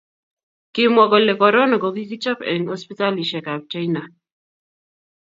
kimwa 0.73 1.05
kole 1.11 1.33
korona 1.41 1.75
ko 1.81 1.87
kikichop 1.95 2.39
eng 2.51 2.67
hosiptalishiek 2.71 3.47
ab 3.53 3.61
china 3.71 4.01